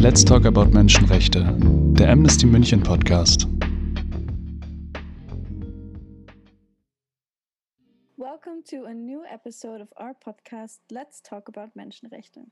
[0.00, 3.46] Let's Talk About Menschenrechte, der Amnesty München Podcast.
[8.16, 12.46] Welcome to a new episode of our podcast, Let's Talk About Menschenrechte.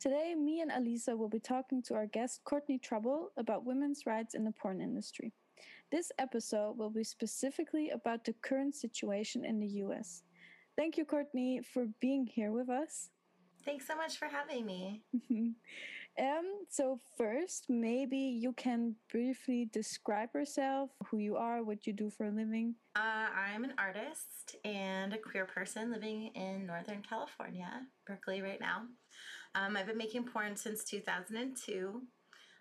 [0.00, 4.34] Today, me and Alisa will be talking to our guest, Courtney Trouble, about women's rights
[4.34, 5.32] in the porn industry.
[5.90, 10.24] This episode will be specifically about the current situation in the US.
[10.76, 13.08] Thank you, Courtney, for being here with us.
[13.64, 15.00] Thanks so much for having me.
[16.20, 22.10] um, so first, maybe you can briefly describe yourself, who you are, what you do
[22.10, 22.74] for a living.
[22.94, 27.70] Uh, I'm an artist and a queer person living in Northern California,
[28.06, 28.82] Berkeley, right now.
[29.54, 32.02] Um, I've been making porn since 2002,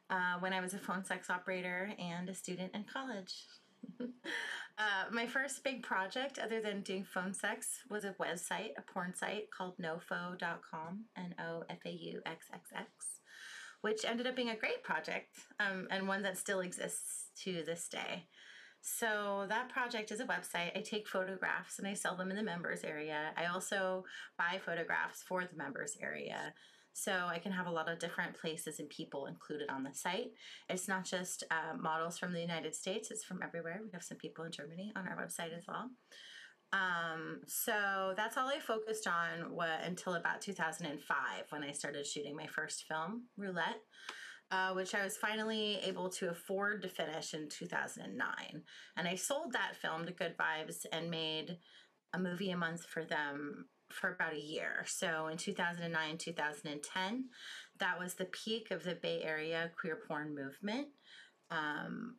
[0.10, 3.34] uh, when I was a phone sex operator and a student in college.
[4.02, 9.14] uh, my first big project, other than doing phone sex, was a website, a porn
[9.16, 13.21] site called nofau.com, N O F A U X X X,
[13.82, 17.88] which ended up being a great project um, and one that still exists to this
[17.88, 18.26] day.
[18.84, 20.76] So, that project is a website.
[20.76, 23.30] I take photographs and I sell them in the members area.
[23.38, 24.06] I also
[24.40, 26.54] buy photographs for the members area.
[26.94, 30.32] So I can have a lot of different places and people included on the site.
[30.70, 33.80] It's not just uh, models from the United States, it's from everywhere.
[33.84, 35.90] We have some people in Germany on our website as well.
[36.74, 41.18] Um, so that's all I focused on what, until about 2005
[41.50, 43.82] when I started shooting my first film, Roulette.
[44.52, 48.64] Uh, which I was finally able to afford to finish in 2009.
[48.98, 51.58] And I sold that film to Good Vibes and made
[52.14, 54.84] a movie a month for them for about a year.
[54.86, 57.26] So in 2009, 2010,
[57.80, 60.88] that was the peak of the Bay Area queer porn movement.
[61.50, 62.18] Um,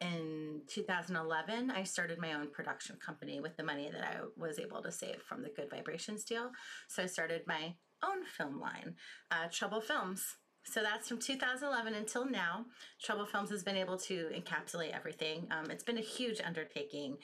[0.00, 4.82] in 2011, I started my own production company with the money that I was able
[4.82, 6.50] to save from the Good Vibrations deal.
[6.88, 7.74] So I started my
[8.04, 8.94] own film line,
[9.30, 10.24] uh, Trouble Films.
[10.64, 12.66] So that's from 2011 until now.
[13.02, 15.48] Trouble Films has been able to encapsulate everything.
[15.50, 17.16] Um, it's been a huge undertaking.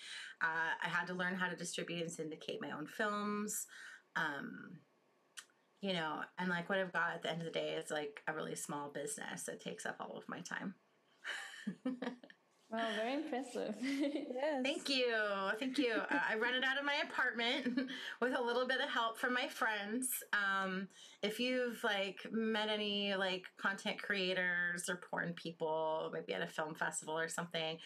[0.43, 3.67] Uh, I had to learn how to distribute and syndicate my own films.
[4.17, 4.79] Um,
[5.81, 8.23] you know, and like what I've got at the end of the day is like
[8.27, 10.75] a really small business that takes up all of my time.
[12.71, 13.75] Wow, very impressive.
[13.83, 14.63] yes.
[14.65, 15.15] Thank you.
[15.61, 15.93] Thank you.
[15.93, 17.89] Uh, I run it out of my apartment
[18.21, 20.09] with a little bit of help from my friends.
[20.33, 20.89] Um,
[21.23, 26.75] if you've like met any like content creators or porn people, maybe at a film
[26.75, 27.79] festival or something,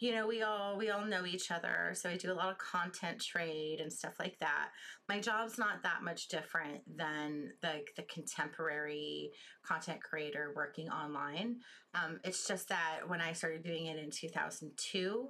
[0.00, 1.92] you know, we all we all know each other.
[1.94, 4.68] So I do a lot of content trade and stuff like that.
[5.08, 9.30] My job's not that much different than the the contemporary
[9.64, 11.60] content creator working online.
[11.94, 15.28] Um, it's just that when I started doing it in 2002,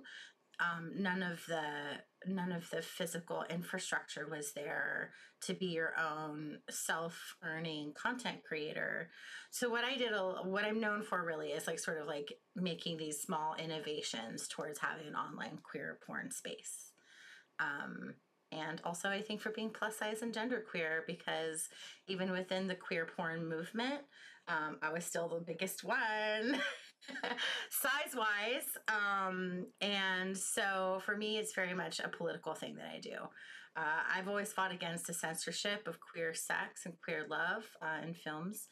[0.61, 1.63] um, none of the
[2.27, 5.11] none of the physical infrastructure was there
[5.43, 9.11] to be your own self earning content creator.
[9.51, 10.13] So what I did,
[10.45, 14.79] what I'm known for really is like sort of like making these small innovations towards
[14.79, 16.93] having an online queer porn space.
[17.59, 18.15] Um,
[18.53, 21.69] and also I think for being plus size and genderqueer because
[22.07, 24.03] even within the queer porn movement,
[24.49, 26.61] um, I was still the biggest one.
[27.71, 28.69] size wise.
[28.89, 33.17] Um, and so for me, it's very much a political thing that I do.
[33.77, 38.15] Uh, I've always fought against the censorship of queer sex and queer love uh, in
[38.15, 38.69] films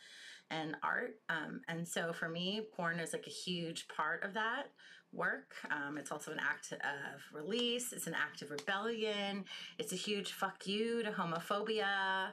[0.51, 1.15] and art.
[1.29, 4.65] Um, and so for me, porn is like a huge part of that
[5.13, 5.55] work.
[5.71, 9.45] Um, it's also an act of release, it's an act of rebellion,
[9.79, 12.29] it's a huge fuck you to homophobia.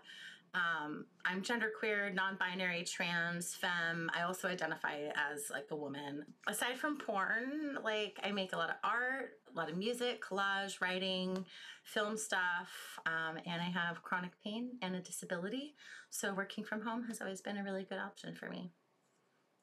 [0.54, 4.10] Um, I'm genderqueer, non-binary, trans, femme.
[4.16, 6.26] I also identify as like a woman.
[6.48, 10.82] Aside from porn, like I make a lot of art, a lot of music, collage,
[10.82, 11.46] writing,
[11.84, 15.76] film stuff, um, and I have chronic pain and a disability.
[16.10, 18.72] So working from home has always been a really good option for me.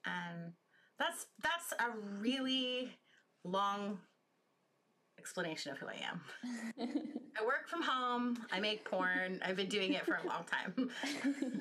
[0.05, 0.53] And
[0.99, 1.91] that's that's a
[2.21, 2.97] really
[3.45, 3.99] long
[5.27, 6.21] explanation of who I am.
[7.39, 8.47] I work from home.
[8.53, 9.41] I make porn.
[9.45, 10.91] I've been doing it for a long time.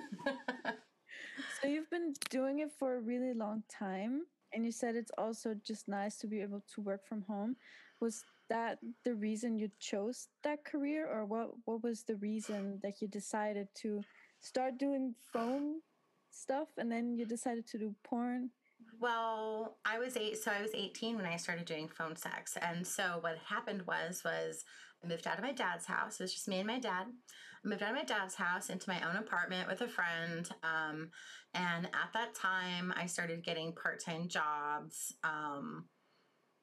[1.62, 5.56] so you've been doing it for a really long time, and you said it's also
[5.66, 7.56] just nice to be able to work from home.
[8.02, 11.50] Was that the reason you chose that career, or what?
[11.66, 14.02] What was the reason that you decided to
[14.42, 15.82] start doing phone
[16.30, 18.52] stuff, and then you decided to do porn?
[19.00, 22.58] Well, I was eight, so I was 18 when I started doing phone sex.
[22.62, 24.64] And so what happened was, was
[25.04, 26.20] I moved out of my dad's house.
[26.20, 27.08] It was just me and my dad.
[27.08, 30.50] I moved out of my dad's house into my own apartment with a friend.
[30.64, 31.10] Um,
[31.54, 35.14] and at that time, I started getting part-time jobs.
[35.24, 35.86] Um,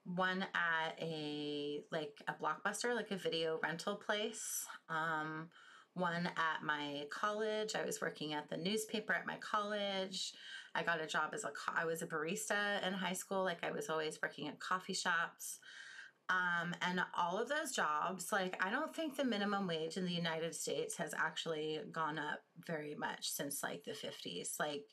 [0.05, 4.67] one at a like a blockbuster, like a video rental place.
[4.88, 5.49] Um,
[5.94, 7.75] one at my college.
[7.75, 10.32] I was working at the newspaper at my college.
[10.75, 13.45] I got a job as a co- I was a barista in high school.
[13.45, 15.59] Like I was always working at coffee shops.
[16.29, 20.13] Um, and all of those jobs, like I don't think the minimum wage in the
[20.13, 24.59] United States has actually gone up very much since like the 50s.
[24.59, 24.85] Like,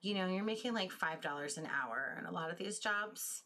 [0.00, 3.42] you know, you're making like $5 an hour in a lot of these jobs.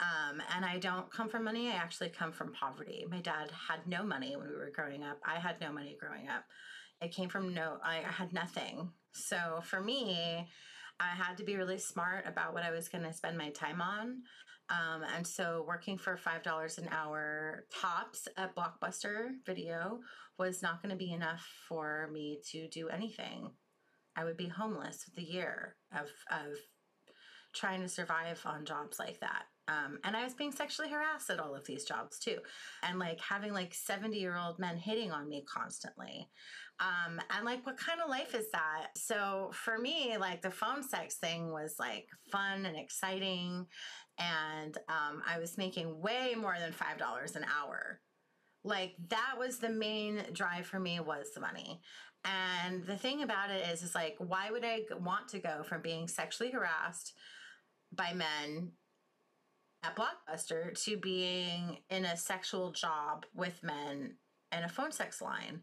[0.00, 1.68] Um, and I don't come from money.
[1.68, 3.06] I actually come from poverty.
[3.08, 5.20] My dad had no money when we were growing up.
[5.24, 6.44] I had no money growing up.
[7.00, 8.90] It came from no, I, I had nothing.
[9.12, 10.48] So for me,
[11.00, 13.80] I had to be really smart about what I was going to spend my time
[13.80, 14.22] on.
[14.70, 19.98] Um, and so working for $5 an hour tops at Blockbuster Video
[20.38, 23.50] was not going to be enough for me to do anything.
[24.16, 26.56] I would be homeless with a year of, of
[27.54, 29.44] trying to survive on jobs like that.
[29.68, 32.38] Um, and I was being sexually harassed at all of these jobs too.
[32.82, 36.28] And like having like 70 year old men hitting on me constantly.
[36.80, 38.88] Um, and like, what kind of life is that?
[38.96, 43.66] So for me, like the phone sex thing was like fun and exciting.
[44.18, 48.00] And um, I was making way more than $5 an hour.
[48.64, 51.80] Like that was the main drive for me was the money.
[52.24, 55.82] And the thing about it is, is like, why would I want to go from
[55.82, 57.12] being sexually harassed
[57.92, 58.72] by men
[59.84, 64.16] at Blockbuster to being in a sexual job with men
[64.52, 65.60] and a phone sex line.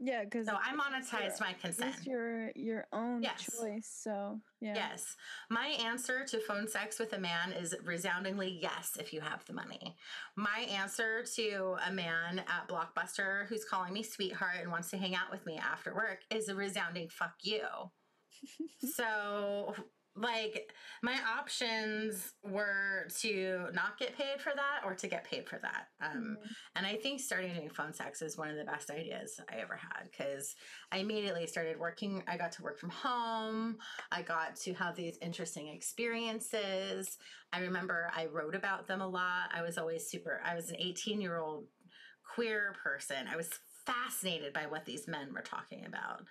[0.00, 1.96] Yeah, because so I monetized my consent.
[1.96, 3.50] It's your your own yes.
[3.58, 3.90] choice.
[4.00, 4.74] So yeah.
[4.76, 5.16] Yes,
[5.50, 8.96] my answer to phone sex with a man is resoundingly yes.
[9.00, 9.96] If you have the money,
[10.36, 15.16] my answer to a man at Blockbuster who's calling me sweetheart and wants to hang
[15.16, 17.62] out with me after work is a resounding fuck you.
[18.94, 19.74] so
[20.20, 20.72] like
[21.02, 25.88] my options were to not get paid for that or to get paid for that.
[26.00, 26.52] Um, mm-hmm.
[26.76, 29.76] and i think starting doing phone sex is one of the best ideas i ever
[29.76, 30.54] had because
[30.92, 33.76] i immediately started working i got to work from home
[34.12, 37.18] i got to have these interesting experiences.
[37.52, 39.50] I remember i wrote about them a lot.
[39.54, 41.64] I was always super i was an 18 year old
[42.34, 43.26] queer person.
[43.30, 43.50] I was
[43.86, 46.22] fascinated by what these men were talking about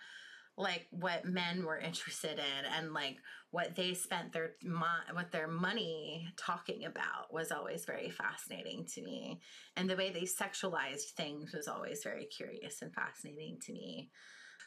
[0.58, 3.18] like what men were interested in and like
[3.52, 9.02] what they spent their mo- what their money talking about was always very fascinating to
[9.02, 9.40] me.
[9.76, 14.10] And the way they sexualized things was always very curious and fascinating to me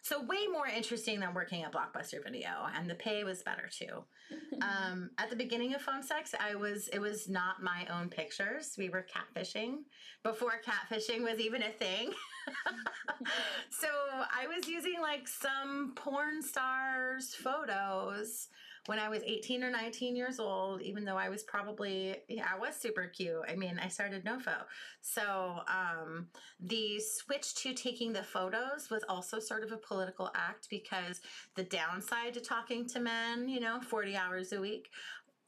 [0.02, 4.04] so way more interesting than working at Blockbuster Video, and the pay was better too.
[4.62, 8.74] um, at the beginning of phone sex, I was it was not my own pictures.
[8.78, 9.78] We were catfishing
[10.22, 12.12] before catfishing was even a thing.
[13.70, 18.48] so I was using like some porn stars' photos
[18.86, 22.58] when I was 18 or 19 years old, even though I was probably, yeah, I
[22.58, 23.42] was super cute.
[23.48, 24.64] I mean, I started NoFaux.
[25.02, 26.28] So um,
[26.60, 31.20] the switch to taking the photos was also sort of a political act because
[31.56, 34.88] the downside to talking to men, you know, 40 hours a week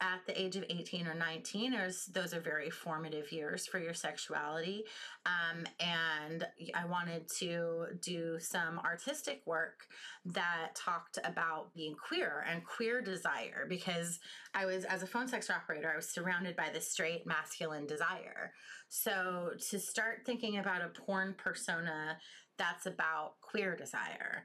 [0.01, 3.93] at the age of 18 or 19 is those are very formative years for your
[3.93, 4.83] sexuality.
[5.25, 6.45] Um, and
[6.75, 9.85] i wanted to do some artistic work
[10.25, 14.19] that talked about being queer and queer desire because
[14.53, 18.51] i was as a phone sex operator i was surrounded by the straight masculine desire.
[18.89, 22.17] So to start thinking about a porn persona
[22.57, 24.43] that's about queer desire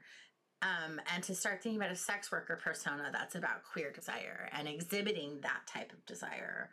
[0.61, 4.67] um, and to start thinking about a sex worker persona that's about queer desire and
[4.67, 6.69] exhibiting that type of desire,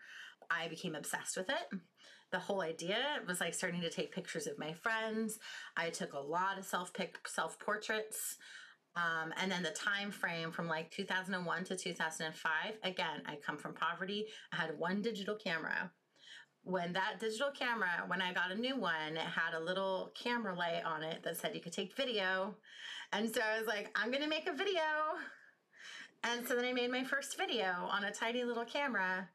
[0.50, 1.80] I became obsessed with it.
[2.32, 5.38] The whole idea was like starting to take pictures of my friends.
[5.76, 8.36] I took a lot of self pic self portraits.
[8.96, 12.52] Um, and then the time frame from like 2001 to 2005
[12.82, 14.24] again i come from poverty
[14.54, 15.92] i had one digital camera
[16.66, 20.54] when that digital camera when i got a new one it had a little camera
[20.54, 22.54] light on it that said you could take video
[23.12, 24.82] and so I was like, I'm going to make a video.
[26.24, 29.28] And so then I made my first video on a tiny little camera.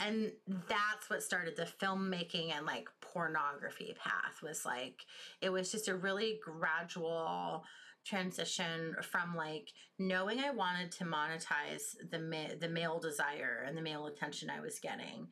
[0.00, 0.32] And
[0.68, 5.06] that's what started the filmmaking and like pornography path was like,
[5.40, 7.64] it was just a really gradual
[8.04, 13.82] transition from like knowing I wanted to monetize the ma- the male desire and the
[13.82, 15.28] male attention I was getting,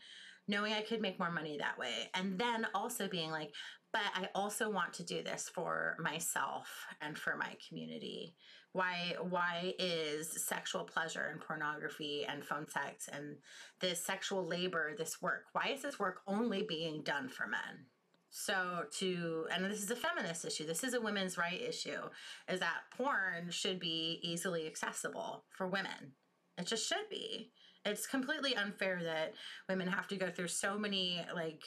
[0.48, 3.52] knowing I could make more money that way, and then also being like,
[3.92, 6.68] but I also want to do this for myself
[7.00, 8.34] and for my community.
[8.72, 13.36] Why why is sexual pleasure and pornography and phone sex and
[13.80, 17.86] this sexual labor, this work, why is this work only being done for men?
[18.30, 20.66] So to and this is a feminist issue.
[20.66, 22.00] This is a women's right issue
[22.48, 26.16] is that porn should be easily accessible for women.
[26.58, 27.52] It just should be.
[27.84, 29.34] It's completely unfair that
[29.68, 31.62] women have to go through so many like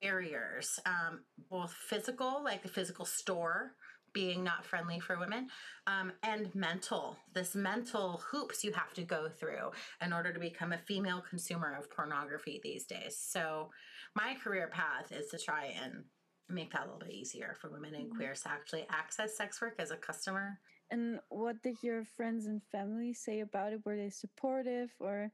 [0.00, 3.72] barriers, um, both physical, like the physical store
[4.12, 5.48] being not friendly for women
[5.86, 9.70] um, and mental this mental hoops you have to go through
[10.04, 13.16] in order to become a female consumer of pornography these days.
[13.18, 13.70] So
[14.14, 16.04] my career path is to try and
[16.48, 19.76] make that a little bit easier for women and queers to actually access sex work
[19.78, 20.58] as a customer
[20.90, 23.84] And what did your friends and family say about it?
[23.84, 25.30] Were they supportive or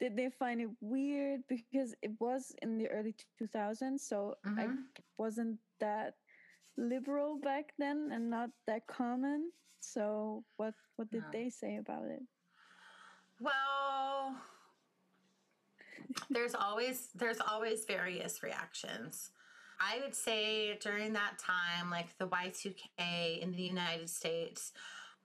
[0.00, 1.42] did they find it weird?
[1.48, 4.84] Because it was in the early 2000s, so I Mhm.
[5.18, 6.14] wasn't that
[6.76, 9.52] liberal back then and not that common.
[9.80, 11.30] So what what did No.
[11.32, 12.22] they say about it?
[13.40, 14.36] Well,
[16.30, 19.32] there's always there's always various reactions.
[19.82, 24.72] I would say during that time, like the Y2K in the United States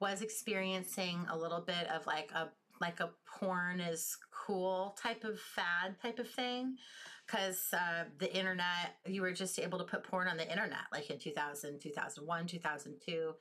[0.00, 2.48] was experiencing a little bit of like a
[2.80, 6.76] like a porn is cool type of fad type of thing.
[7.26, 11.10] Because uh, the internet you were just able to put porn on the internet like
[11.10, 13.32] in 2000 2001 2002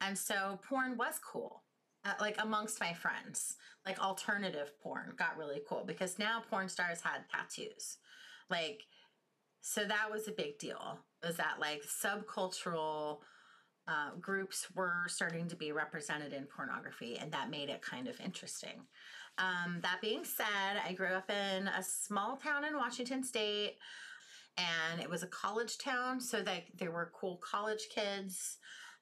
[0.00, 1.62] and so porn was cool
[2.04, 3.56] uh, like amongst my friends.
[3.84, 7.98] Like alternative porn got really cool because now porn stars had tattoos.
[8.50, 8.82] Like
[9.60, 13.18] so that was a big deal was that like subcultural
[13.88, 18.20] uh, groups were starting to be represented in pornography and that made it kind of
[18.20, 18.82] interesting.
[19.38, 23.76] Um, that being said i grew up in a small town in washington state
[24.56, 28.56] and it was a college town so that there were cool college kids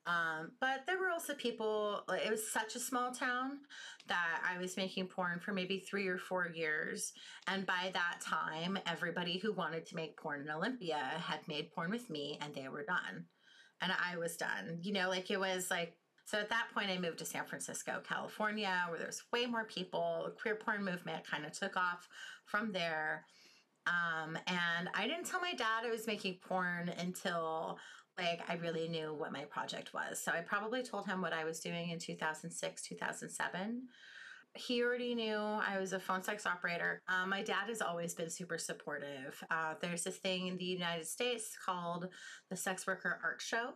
[0.06, 3.60] um, but there were also people it was such a small town
[4.06, 7.12] that i was making porn for maybe three or four years.
[7.46, 11.90] And by that time everybody who wanted to make porn in olympia had made porn
[11.90, 13.24] with me and they were done.
[13.80, 14.78] And i was done.
[14.82, 15.96] You know like it was like
[16.26, 20.24] so at that point i moved to san francisco california where there's way more people.
[20.26, 22.08] The queer porn movement kind of took off
[22.44, 23.24] from there.
[23.86, 27.78] Um, and I didn't tell my dad I was making porn until
[28.18, 30.20] like I really knew what my project was.
[30.20, 33.82] So I probably told him what I was doing in 2006, 2007.
[34.56, 37.02] He already knew I was a phone sex operator.
[37.08, 39.42] Um, my dad has always been super supportive.
[39.50, 42.08] Uh, there's this thing in the United States called
[42.50, 43.70] the Sex Worker Art Show.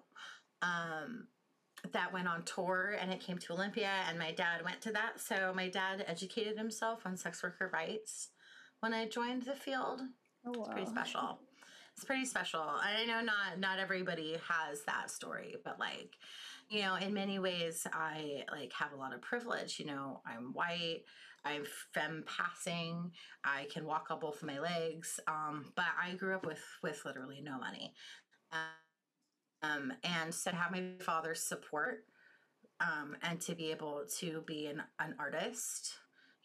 [0.63, 1.27] Um,
[1.93, 5.21] that went on tour and it came to Olympia, and my dad went to that.
[5.21, 8.31] So my dad educated himself on sex worker rights
[8.81, 10.03] when I joined the field.
[10.45, 10.65] Oh wow.
[10.73, 11.41] Pretty special.
[11.99, 12.61] It's pretty special.
[12.61, 16.15] I know not not everybody has that story, but like,
[16.71, 19.81] you know, in many ways I like have a lot of privilege.
[19.81, 21.01] You know, I'm white,
[21.45, 23.11] I'm femme passing,
[23.43, 25.19] I can walk on both of my legs.
[25.27, 27.93] Um, but I grew up with with literally no money.
[29.65, 32.05] Um, and so to have my father's support
[32.79, 35.95] um, and to be able to be an, an artist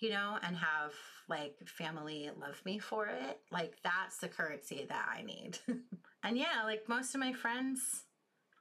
[0.04, 0.92] you know, and have
[1.30, 3.40] like family love me for it.
[3.52, 5.58] Like that's the currency that I need.
[6.24, 8.04] and yeah, like most of my friends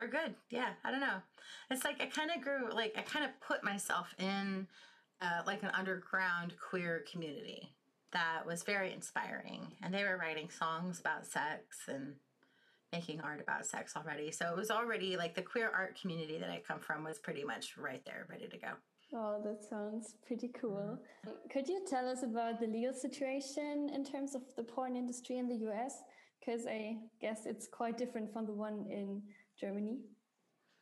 [0.00, 0.34] are good.
[0.50, 1.22] Yeah, I don't know.
[1.70, 4.66] It's like I kind of grew, like I kind of put myself in
[5.20, 7.70] uh, like an underground queer community
[8.12, 9.68] that was very inspiring.
[9.82, 12.14] And they were writing songs about sex and
[12.92, 14.30] making art about sex already.
[14.30, 17.42] So it was already like the queer art community that I come from was pretty
[17.42, 18.68] much right there, ready to go.
[19.14, 20.98] Oh, that sounds pretty cool.
[21.26, 21.48] Mm-hmm.
[21.50, 25.48] Could you tell us about the legal situation in terms of the porn industry in
[25.48, 26.02] the US?
[26.40, 29.22] Because I guess it's quite different from the one in
[29.60, 29.98] Germany.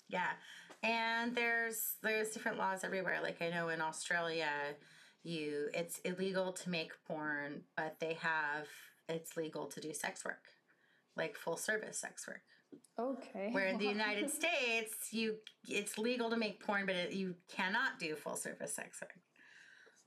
[0.08, 0.30] Yeah,
[0.82, 3.20] and there's there's different laws everywhere.
[3.22, 4.48] Like I know in Australia,
[5.22, 8.68] you it's illegal to make porn, but they have
[9.08, 10.44] it's legal to do sex work,
[11.16, 12.42] like full service sex work.
[12.98, 13.48] Okay.
[13.52, 15.36] Where in the United States, you
[15.68, 19.12] it's legal to make porn, but it, you cannot do full service sex work.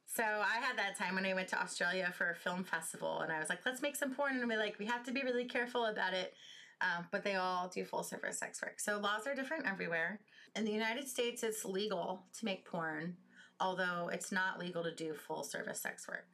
[0.06, 3.32] So I had that time when I went to Australia for a film festival, and
[3.32, 5.46] I was like, "Let's make some porn," and we like we have to be really
[5.46, 6.34] careful about it.
[6.82, 8.80] Um, but they all do full service sex work.
[8.80, 10.20] So laws are different everywhere.
[10.56, 13.16] In the United States, it's legal to make porn,
[13.60, 16.28] although it's not legal to do full service sex work.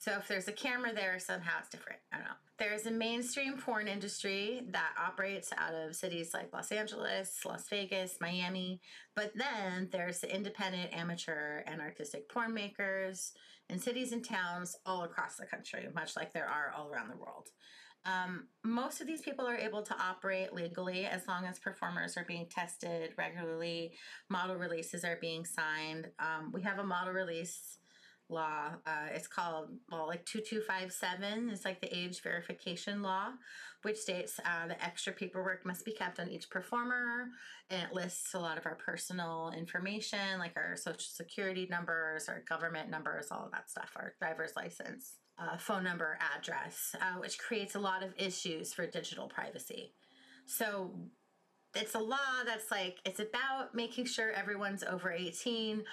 [0.00, 1.98] So if there's a camera there, somehow it's different.
[2.10, 2.32] I don't know.
[2.58, 8.16] There's a mainstream porn industry that operates out of cities like Los Angeles, Las Vegas,
[8.18, 8.80] Miami.
[9.14, 13.32] But then there's the independent, amateur, and artistic porn makers
[13.68, 17.18] in cities and towns all across the country, much like there are all around the
[17.18, 17.48] world.
[18.06, 22.24] Um, most of these people are able to operate legally as long as performers are
[22.24, 23.92] being tested regularly,
[24.30, 26.08] model releases are being signed.
[26.18, 27.79] Um, we have a model release
[28.30, 28.70] law.
[28.86, 33.30] Uh, it's called, well, like 2257 is like the age verification law,
[33.82, 37.28] which states uh, extra paperwork must be kept on each performer.
[37.70, 42.42] And it lists a lot of our personal information, like our social security numbers, our
[42.48, 47.38] government numbers, all of that stuff, our driver's license, uh, phone number, address, uh, which
[47.38, 49.92] creates a lot of issues for digital privacy.
[50.46, 50.92] So
[51.74, 55.84] it's a law that's like it's about making sure everyone's over 18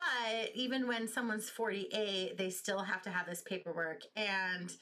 [0.00, 4.02] but even when someone's 48 they still have to have this paperwork.
[4.16, 4.72] And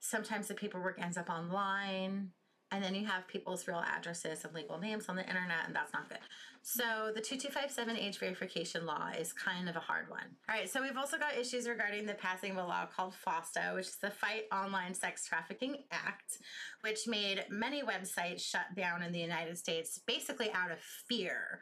[0.00, 2.30] sometimes the paperwork ends up online
[2.72, 5.92] and then you have people's real addresses and legal names on the internet and that's
[5.92, 6.18] not good.
[6.62, 10.36] So the 2257 age verification law is kind of a hard one.
[10.48, 13.74] All right so we've also got issues regarding the passing of a law called fosta
[13.74, 16.38] which is the fight online sex trafficking act
[16.82, 21.60] which made many websites shut down in the united states basically out of fear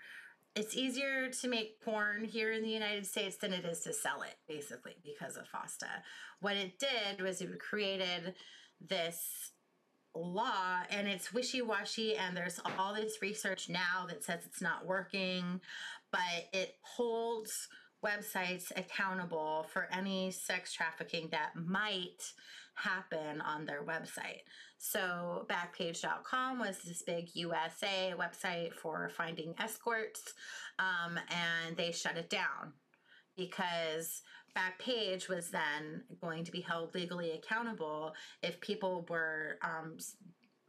[0.59, 4.23] it's easier to make porn here in the United States than it is to sell
[4.23, 5.87] it, basically, because of FOSTA.
[6.41, 8.35] What it did was it created
[8.81, 9.53] this
[10.17, 15.61] law and it's wishy-washy and there's all this research now that says it's not working
[16.11, 17.69] but it holds
[18.05, 22.33] websites accountable for any sex trafficking that might
[22.75, 24.41] happen on their website
[24.79, 30.35] so backpage.com was this big usa website for finding escorts
[30.79, 32.73] um, and they shut it down
[33.37, 34.23] because
[34.59, 39.97] Backpage was then going to be held legally accountable if people were um,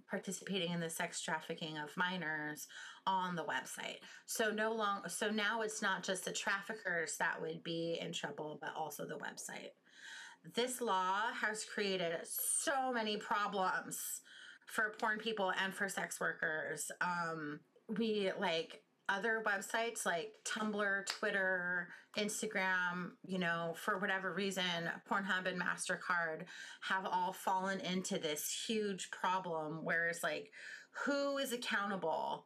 [0.10, 2.68] participating in the sex trafficking of minors
[3.08, 3.98] on the website.
[4.26, 8.60] So no long so now it's not just the traffickers that would be in trouble
[8.62, 9.72] but also the website.
[10.56, 14.22] This law has created so many problems
[14.66, 16.92] for porn people and for sex workers.
[17.02, 17.60] Um,
[17.98, 24.64] we like other websites like Tumblr, Twitter, Instagram, you know, for whatever reason,
[25.10, 26.46] Pornhub and MasterCard
[26.82, 30.52] have all fallen into this huge problem where it's like,
[31.06, 32.46] who is accountable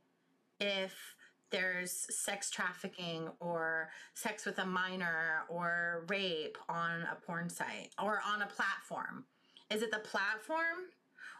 [0.59, 1.12] if
[1.53, 8.19] there's sex trafficking or sex with a minor or rape on a porn site or
[8.27, 9.23] on a platform?
[9.69, 10.89] Is it the platform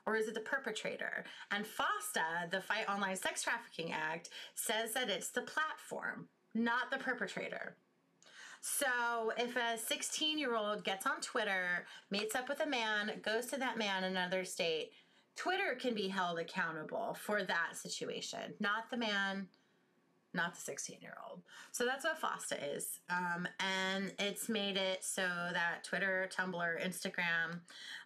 [0.05, 1.25] or is it the perpetrator?
[1.51, 6.99] And FOSTA, the Fight Online Sex Trafficking Act, says that it's the platform, not the
[6.99, 7.75] perpetrator.
[8.61, 13.47] So if a 16 year old gets on Twitter, meets up with a man, goes
[13.47, 14.91] to that man in another state,
[15.35, 19.47] Twitter can be held accountable for that situation, not the man
[20.33, 21.41] not the 16 year old.
[21.71, 22.99] So that's what FOSTA is.
[23.09, 27.59] Um, and it's made it so that Twitter, Tumblr, Instagram,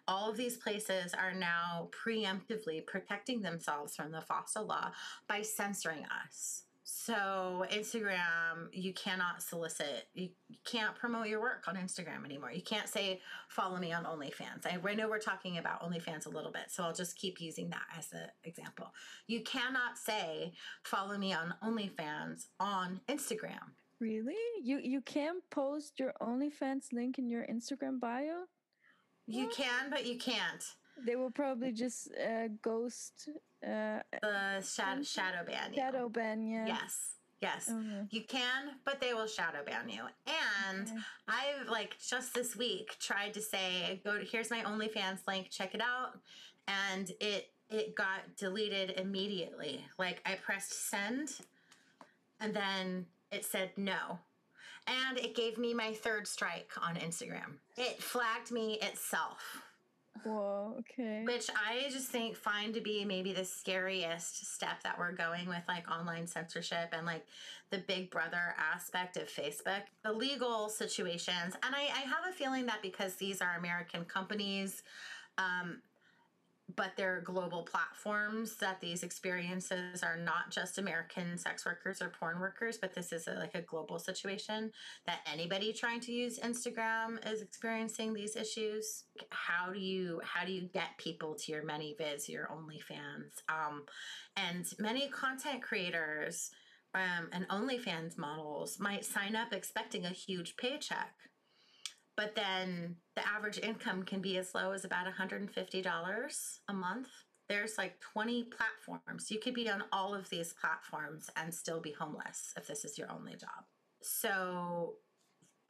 [0.06, 4.92] all of these places are now preemptively protecting themselves from the FOSTA law
[5.28, 6.64] by censoring us.
[6.90, 10.08] So Instagram, you cannot solicit.
[10.14, 10.30] You,
[10.64, 12.50] can't promote your work on Instagram anymore.
[12.50, 14.64] You can't say follow me on OnlyFans.
[14.64, 17.68] I, I know we're talking about OnlyFans a little bit, so I'll just keep using
[17.70, 18.90] that as an example.
[19.26, 23.74] You cannot say follow me on OnlyFans on Instagram.
[24.00, 24.34] Really?
[24.62, 28.44] You you can post your OnlyFans link in your Instagram bio?
[29.26, 29.56] You what?
[29.56, 30.64] can, but you can't.
[31.06, 33.28] They will probably just uh, ghost
[33.66, 35.76] uh, the shadow shadow ban you.
[35.76, 36.66] Shadow ban, yeah.
[36.66, 37.14] Yes.
[37.40, 38.04] Yes, okay.
[38.10, 40.02] you can, but they will shadow ban you.
[40.26, 40.90] And.
[41.28, 45.74] I've like just this week tried to say, go to here's my OnlyFans link, check
[45.74, 46.18] it out,
[46.66, 49.84] and it it got deleted immediately.
[49.98, 51.30] Like I pressed send,
[52.40, 54.18] and then it said no,
[54.86, 57.58] and it gave me my third strike on Instagram.
[57.76, 59.62] It flagged me itself.
[60.24, 61.24] Whoa, okay.
[61.26, 65.62] Which I just think find to be maybe the scariest step that we're going with
[65.68, 67.26] like online censorship and like
[67.70, 69.82] the big brother aspect of Facebook.
[70.02, 71.54] The legal situations.
[71.62, 74.82] And I, I have a feeling that because these are American companies,
[75.36, 75.82] um,
[76.76, 82.38] but they're global platforms that these experiences are not just American sex workers or porn
[82.40, 84.70] workers, but this is a, like a global situation
[85.06, 89.04] that anybody trying to use Instagram is experiencing these issues.
[89.30, 93.42] How do you how do you get people to your ManyVids, your OnlyFans?
[93.48, 93.84] Um,
[94.36, 96.50] and many content creators
[96.94, 101.14] um, and OnlyFans models might sign up expecting a huge paycheck
[102.18, 107.08] but then the average income can be as low as about $150 a month.
[107.48, 109.30] There's like 20 platforms.
[109.30, 112.98] You could be on all of these platforms and still be homeless if this is
[112.98, 113.64] your only job.
[114.02, 114.94] So,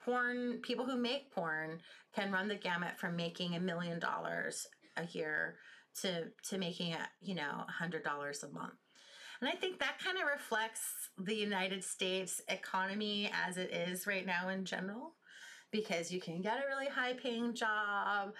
[0.03, 1.81] porn, people who make porn
[2.15, 5.57] can run the gamut from making a million dollars a year
[6.01, 8.73] to, to making it, you know, $100 a month.
[9.43, 14.25] And I think that kind of reflects the United States economy as it is right
[14.25, 15.13] now in general
[15.71, 18.33] because you can get a really high paying job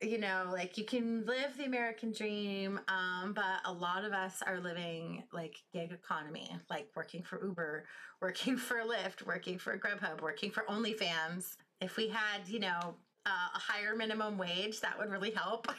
[0.00, 4.42] you know like you can live the american dream um, but a lot of us
[4.46, 7.84] are living like gig economy like working for uber
[8.20, 13.48] working for lyft working for grubhub working for onlyfans if we had you know uh,
[13.54, 15.68] a higher minimum wage that would really help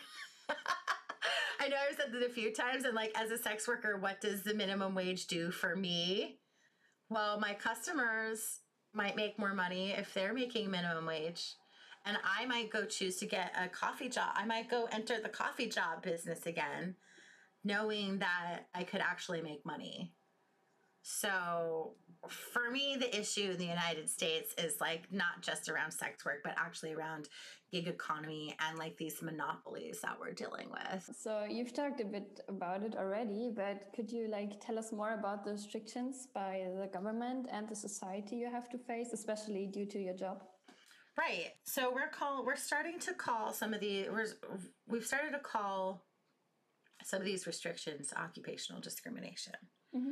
[1.60, 4.20] I know I've said that a few times, and like as a sex worker, what
[4.20, 6.40] does the minimum wage do for me?
[7.10, 8.60] Well, my customers
[8.94, 11.56] might make more money if they're making minimum wage.
[12.06, 14.34] And I might go choose to get a coffee job.
[14.36, 16.96] I might go enter the coffee job business again,
[17.64, 20.12] knowing that I could actually make money.
[21.04, 21.96] So
[22.30, 26.40] for me, the issue in the United States is like not just around sex work,
[26.44, 27.28] but actually around
[27.74, 31.10] gig economy and like these monopolies that we're dealing with.
[31.20, 35.14] So you've talked a bit about it already, but could you like tell us more
[35.16, 39.86] about the restrictions by the government and the society you have to face, especially due
[39.88, 40.44] to your job?
[41.18, 41.52] Right.
[41.66, 44.28] So we're call we're starting to call some of the we're,
[44.88, 46.06] we've started to call
[47.04, 49.54] some of these restrictions occupational discrimination.
[49.94, 50.12] Mm-hmm.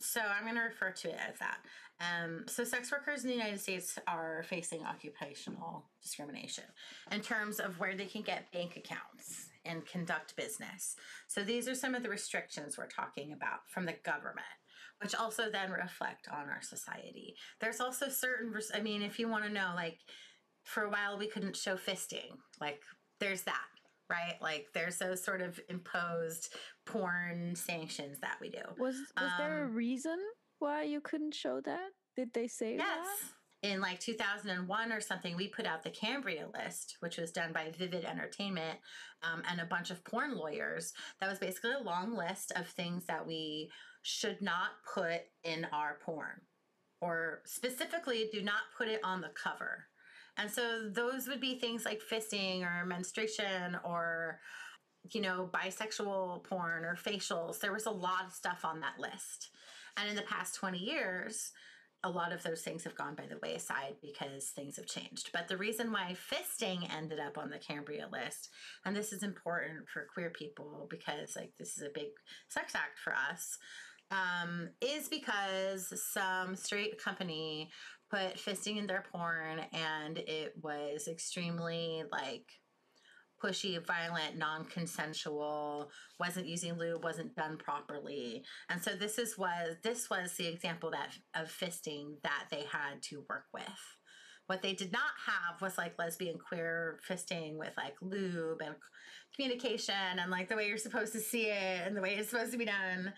[0.00, 1.58] So I'm going to refer to it as that.
[2.00, 6.64] Um, so sex workers in the United States are facing occupational discrimination
[7.12, 10.96] in terms of where they can get bank accounts and conduct business.
[11.28, 14.46] So these are some of the restrictions we're talking about from the government,
[15.02, 17.34] which also then reflect on our society.
[17.60, 19.98] There's also certain, I mean, if you want to know, like
[20.64, 22.80] for a while we couldn't show fisting, like
[23.18, 23.66] there's that
[24.10, 24.36] right?
[24.42, 26.54] Like there's those sort of imposed
[26.86, 28.62] porn sanctions that we do.
[28.78, 30.18] Was was um, there a um, reason
[30.58, 31.90] why you couldn't show that?
[32.16, 32.86] Did they say yes.
[32.86, 33.68] that?
[33.68, 37.70] In like 2001 or something, we put out the Cambria list, which was done by
[37.76, 38.78] Vivid Entertainment
[39.22, 40.94] um, and a bunch of porn lawyers.
[41.20, 43.70] That was basically a long list of things that we
[44.00, 46.40] should not put in our porn,
[47.02, 49.84] or specifically, do not put it on the cover
[50.36, 54.40] and so those would be things like fisting or menstruation or,
[55.12, 57.60] you know, bisexual porn or facials.
[57.60, 59.50] There was a lot of stuff on that list.
[59.96, 61.52] And in the past 20 years,
[62.02, 65.30] a lot of those things have gone by the wayside because things have changed.
[65.32, 68.48] But the reason why fisting ended up on the Cambria list,
[68.84, 72.08] and this is important for queer people because like this is a big
[72.48, 73.58] sex act for us,
[74.10, 77.70] um, is because some straight company
[78.10, 82.46] put fisting in their porn and it was extremely like
[83.42, 88.44] pushy, violent, non-consensual, wasn't using lube, wasn't done properly.
[88.68, 93.02] And so this is was this was the example that of fisting that they had
[93.04, 93.62] to work with.
[94.50, 98.74] What they did not have was like lesbian queer fisting with like lube and
[99.32, 102.50] communication and like the way you're supposed to see it and the way it's supposed
[102.50, 103.12] to be done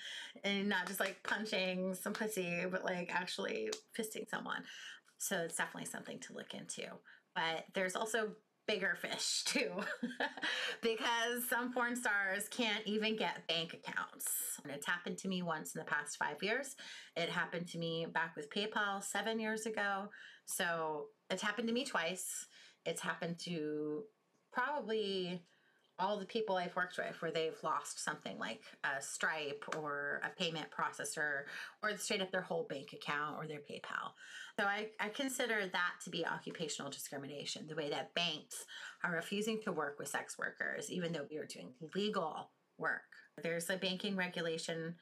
[0.45, 4.63] and not just like punching some pussy but like actually fisting someone.
[5.17, 6.83] So it's definitely something to look into.
[7.35, 8.33] But there's also
[8.69, 9.71] bigger fish too
[10.83, 14.61] because some porn stars can't even get bank accounts.
[14.63, 16.77] And it's happened to me once in the past five years.
[17.17, 20.09] It happened to me back with paypal seven years ago.
[20.45, 22.47] So it's happened to me twice
[22.85, 24.03] it's happened to
[24.53, 25.41] probably
[25.99, 30.31] all the people I've worked with where they've lost something like a Stripe or a
[30.41, 31.43] payment processor
[31.83, 34.13] or straight up their whole bank account or their PayPal.
[34.59, 38.65] So I, I consider that to be occupational discrimination, the way that banks
[39.05, 43.03] are refusing to work with sex workers, even though we are doing legal work.
[43.43, 44.97] There's a banking regulation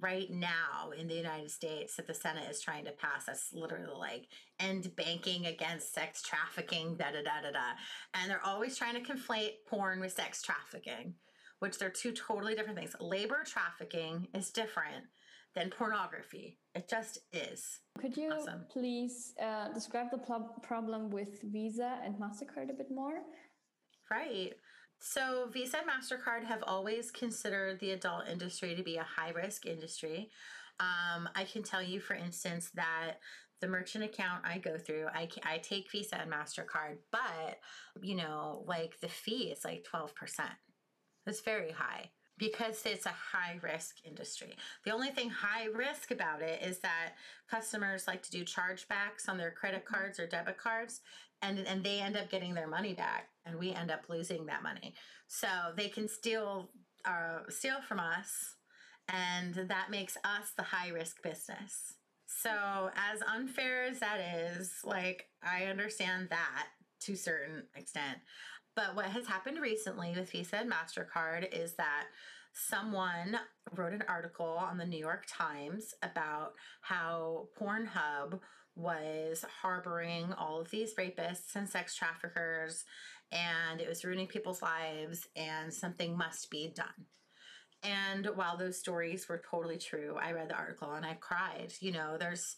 [0.00, 3.26] right now in the United States that the Senate is trying to pass.
[3.26, 4.26] That's literally like
[4.58, 7.72] end banking against sex trafficking, da da da da da.
[8.14, 11.14] And they're always trying to conflate porn with sex trafficking,
[11.60, 12.96] which they're two totally different things.
[13.00, 15.04] Labor trafficking is different
[15.54, 16.58] than pornography.
[16.74, 17.80] It just is.
[18.00, 18.64] Could you awesome.
[18.72, 23.20] please uh, describe the pl- problem with Visa and MasterCard a bit more?
[24.10, 24.54] Right.
[25.04, 29.66] So, Visa and MasterCard have always considered the adult industry to be a high risk
[29.66, 30.30] industry.
[30.78, 33.14] Um, I can tell you, for instance, that
[33.60, 37.58] the merchant account I go through, I, I take Visa and MasterCard, but,
[38.00, 40.10] you know, like the fee is like 12%.
[41.26, 44.54] It's very high because it's a high risk industry.
[44.84, 47.14] The only thing high risk about it is that
[47.50, 51.00] customers like to do chargebacks on their credit cards or debit cards
[51.42, 54.62] and and they end up getting their money back and we end up losing that
[54.62, 54.94] money.
[55.26, 56.70] So they can steal
[57.04, 58.54] uh, steal from us
[59.08, 61.94] and that makes us the high risk business.
[62.26, 66.66] So as unfair as that is like i understand that
[67.00, 68.18] to a certain extent.
[68.74, 72.04] But what has happened recently with visa and mastercard is that
[72.54, 73.38] someone
[73.76, 76.52] wrote an article on the new york times about
[76.82, 78.38] how pornhub
[78.74, 82.84] was harboring all of these rapists and sex traffickers,
[83.30, 87.06] and it was ruining people's lives, and something must be done.
[87.82, 91.72] And while those stories were totally true, I read the article and I cried.
[91.80, 92.56] You know, there's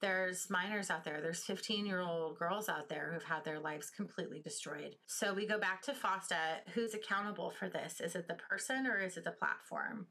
[0.00, 3.90] there's minors out there, there's 15 year old girls out there who've had their lives
[3.90, 4.96] completely destroyed.
[5.06, 8.00] So we go back to FOSTA who's accountable for this?
[8.00, 10.06] Is it the person or is it the platform?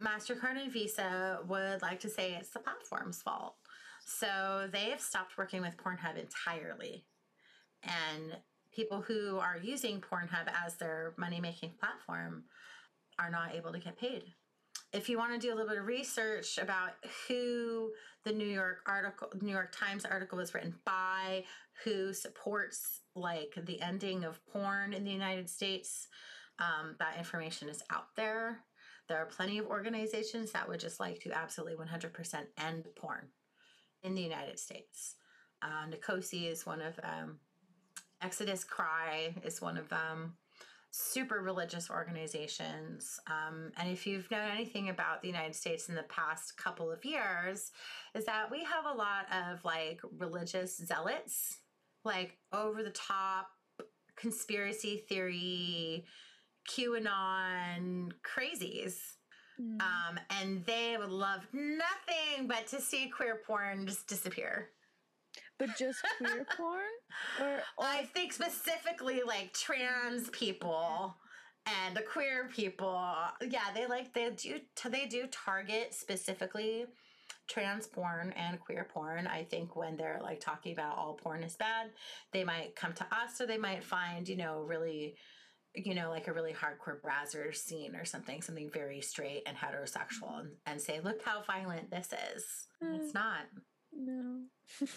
[0.00, 3.56] MasterCard and Visa would like to say it's the platform's fault.
[4.06, 7.04] So they have stopped working with Pornhub entirely.
[7.82, 8.36] And
[8.74, 12.44] people who are using Pornhub as their money making platform
[13.18, 14.24] are not able to get paid
[14.92, 16.92] if you want to do a little bit of research about
[17.28, 17.90] who
[18.24, 21.44] the New York article, New York Times article was written by,
[21.84, 26.08] who supports like the ending of porn in the United States,
[26.58, 28.60] um, that information is out there.
[29.08, 33.28] There are plenty of organizations that would just like to absolutely 100% end porn
[34.02, 35.16] in the United States.
[35.62, 37.40] Uh, NCOSE is one of them.
[38.22, 40.34] Exodus Cry is one of them
[40.90, 43.20] super religious organizations.
[43.26, 47.04] Um, and if you've known anything about the United States in the past couple of
[47.04, 47.70] years,
[48.14, 51.58] is that we have a lot of like religious zealots,
[52.04, 53.48] like over the top
[54.16, 56.04] conspiracy theory,
[56.68, 58.96] QAnon crazies.
[59.60, 59.80] Mm.
[59.80, 64.70] Um, and they would love nothing but to see queer porn just disappear.
[65.58, 66.80] But just queer porn?
[67.40, 71.16] Or, i think specifically like trans people
[71.66, 72.98] and the queer people.
[73.42, 76.86] Yeah they like they do they do target specifically
[77.46, 79.26] trans porn and queer porn.
[79.26, 81.90] I think when they're like talking about all porn is bad
[82.32, 85.16] they might come to us or they might find you know really
[85.74, 90.40] you know like a really hardcore Brazzers scene or something something very straight and heterosexual
[90.40, 93.42] and, and say look how violent this is it's not
[93.92, 94.42] no.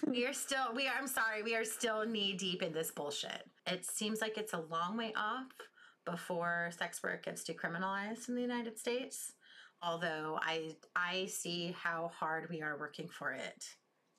[0.07, 3.43] we are still we are I'm sorry, we are still knee deep in this bullshit.
[3.65, 5.47] It seems like it's a long way off
[6.05, 9.33] before sex work gets decriminalized in the United States.
[9.81, 13.65] Although I I see how hard we are working for it.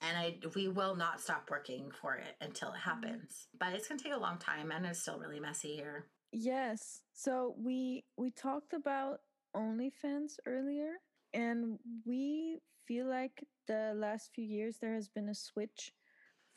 [0.01, 2.89] And I we will not stop working for it until it mm-hmm.
[2.89, 3.47] happens.
[3.59, 6.07] But it's gonna take a long time and it's still really messy here.
[6.37, 6.99] Yes.
[7.13, 9.21] So we we talked about
[9.55, 10.99] OnlyFans earlier
[11.33, 15.93] and we feel like the last few years there has been a switch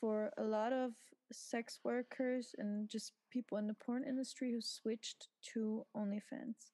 [0.01, 0.95] for a lot of
[1.33, 6.73] sex workers and just people in the porn industry who switched to OnlyFans.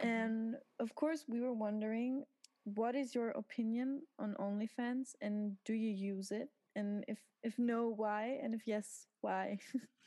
[0.00, 0.08] Mm-hmm.
[0.08, 2.22] And of course, we were wondering
[2.62, 6.50] what is your opinion on OnlyFans and do you use it?
[6.76, 8.38] And if if no, why?
[8.40, 9.58] And if yes, why?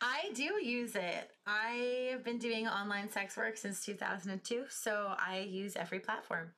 [0.00, 1.30] I do use it.
[1.46, 6.52] I have been doing online sex work since 2002, so I use every platform.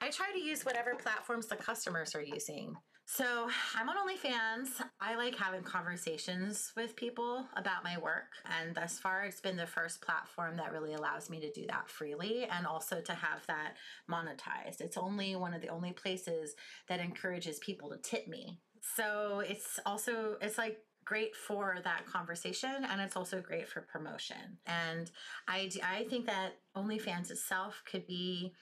[0.00, 2.76] I try to use whatever platforms the customers are using.
[3.10, 4.68] So I'm on OnlyFans.
[5.00, 8.26] I like having conversations with people about my work.
[8.44, 11.88] And thus far, it's been the first platform that really allows me to do that
[11.88, 13.76] freely and also to have that
[14.10, 14.80] monetized.
[14.80, 16.54] It's only one of the only places
[16.90, 18.60] that encourages people to tip me.
[18.94, 20.76] So it's also, it's like
[21.08, 24.58] great for that conversation and it's also great for promotion.
[24.66, 25.10] And
[25.48, 28.52] I, I think that OnlyFans itself could be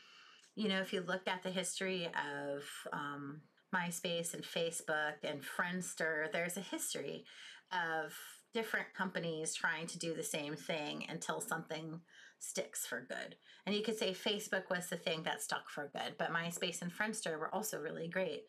[0.57, 3.43] you know, if you look at the history of um,
[3.75, 7.25] MySpace and Facebook and Friendster, there's a history
[7.73, 8.15] of
[8.55, 12.01] different companies trying to do the same thing until something
[12.39, 13.37] sticks for good.
[13.67, 16.91] And you could say Facebook was the thing that stuck for good, but MySpace and
[16.91, 18.45] Friendster were also really great.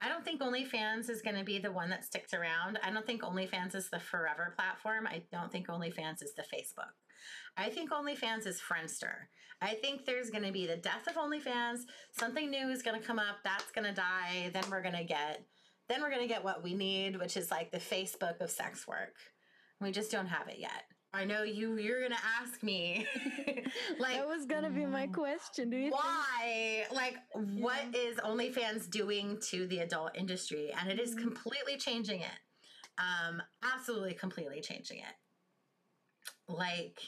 [0.00, 2.78] I don't think OnlyFans is going to be the one that sticks around.
[2.84, 5.06] I don't think OnlyFans is the forever platform.
[5.08, 6.92] I don't think OnlyFans is the Facebook.
[7.56, 9.26] I think OnlyFans is Friendster.
[9.60, 11.80] I think there's going to be the death of OnlyFans.
[12.12, 13.38] Something new is going to come up.
[13.42, 14.50] That's going to die.
[14.52, 15.44] Then we're going to get,
[15.88, 18.86] then we're going to get what we need, which is like the Facebook of sex
[18.86, 19.16] work.
[19.80, 20.84] We just don't have it yet.
[21.14, 21.78] I know you.
[21.78, 23.06] You're gonna ask me,
[23.98, 25.70] like that was gonna be my question.
[25.70, 26.84] Do you why?
[26.88, 26.92] Think?
[26.92, 27.62] Like, yeah.
[27.62, 30.70] what is OnlyFans doing to the adult industry?
[30.78, 31.24] And it is mm-hmm.
[31.24, 32.38] completely changing it.
[32.98, 36.52] Um, absolutely, completely changing it.
[36.52, 36.98] Like,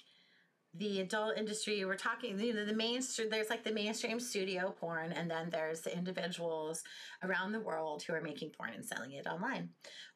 [0.74, 5.10] the adult industry we're talking you know the mainstream there's like the mainstream studio porn
[5.12, 6.84] and then there's the individuals
[7.24, 9.70] around the world who are making porn and selling it online.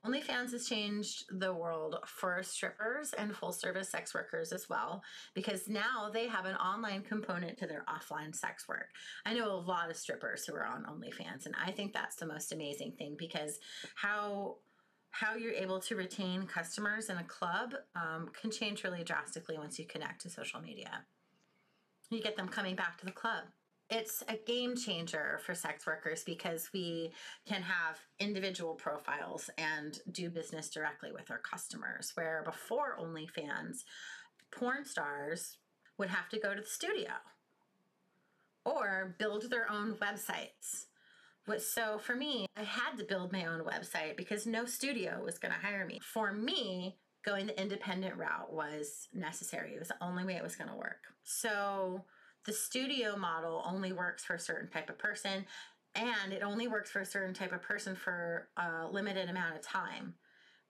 [0.06, 5.02] Onlyfans has changed the world for strippers and full service sex workers as well
[5.34, 8.88] because now they have an online component to their offline sex work.
[9.26, 12.26] I know a lot of strippers who are on onlyfans and i think that's the
[12.26, 13.58] most amazing thing because
[13.94, 14.56] how
[15.14, 19.79] how you're able to retain customers in a club um, can change really drastically once
[19.79, 20.90] you connect to social media.
[22.11, 23.44] You get them coming back to the club.
[23.90, 27.12] It's a game changer for sex workers because we
[27.46, 32.11] can have individual profiles and do business directly with our customers.
[32.14, 33.85] Where before OnlyFans,
[34.50, 35.59] porn stars
[35.96, 37.12] would have to go to the studio
[38.64, 40.87] or build their own websites
[41.59, 45.52] so for me, I had to build my own website because no studio was going
[45.52, 46.00] to hire me.
[46.02, 49.74] For me, going the independent route was necessary.
[49.74, 51.04] It was the only way it was going to work.
[51.22, 52.04] So
[52.44, 55.46] the studio model only works for a certain type of person
[55.94, 59.62] and it only works for a certain type of person for a limited amount of
[59.62, 60.14] time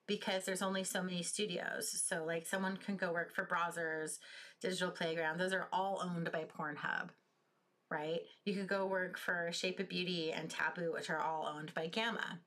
[0.07, 2.03] because there's only so many studios.
[2.07, 4.19] So like someone can go work for Brazzers,
[4.61, 5.39] Digital Playground.
[5.39, 7.09] Those are all owned by Pornhub
[7.95, 8.21] right?
[8.45, 11.87] You could go work for Shape of Beauty and Taboo, which are all owned by
[11.87, 12.41] Gamma.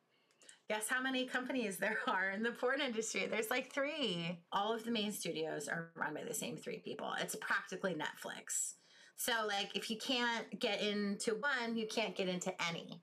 [0.70, 3.26] Guess how many companies there are in the porn industry?
[3.26, 4.40] There's like three.
[4.52, 7.14] All of the main studios are run by the same three people.
[7.20, 8.74] It's practically Netflix.
[9.16, 13.02] So, like, if you can't get into one, you can't get into any.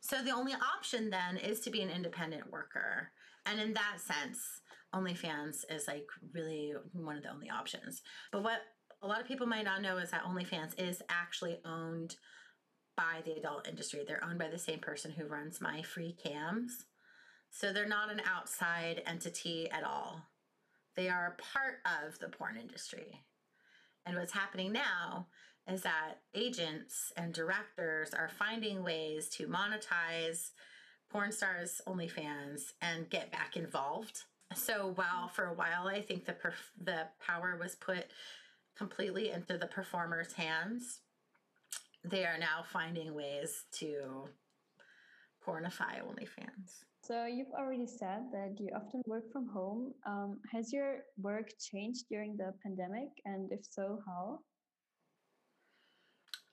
[0.00, 3.10] So, the only option then is to be an independent worker.
[3.44, 4.38] And in that sense,
[4.94, 8.02] OnlyFans is like really one of the only options.
[8.30, 8.60] But what
[9.02, 12.16] a lot of people might not know is that OnlyFans is actually owned
[12.96, 14.04] by the adult industry.
[14.06, 16.84] They're owned by the same person who runs MyFreeCams.
[17.50, 20.22] So they're not an outside entity at all.
[20.96, 23.20] They are part of the porn industry.
[24.06, 25.26] And what's happening now
[25.70, 30.50] is that agents and directors are finding ways to monetize
[31.10, 34.22] porn stars OnlyFans and get back involved.
[34.54, 38.06] So while for a while I think the perf- the power was put
[38.76, 41.00] completely into the performer's hands,
[42.04, 44.28] they are now finding ways to
[45.44, 46.84] pornify OnlyFans.
[47.04, 49.92] So you've already said that you often work from home.
[50.06, 54.38] Um, has your work changed during the pandemic, and if so, how?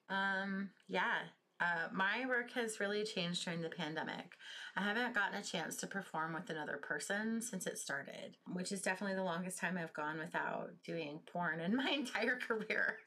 [0.09, 1.19] Um, yeah,
[1.59, 4.33] uh, my work has really changed during the pandemic.
[4.77, 8.81] I haven't gotten a chance to perform with another person since it started, which is
[8.81, 12.97] definitely the longest time I've gone without doing porn in my entire career.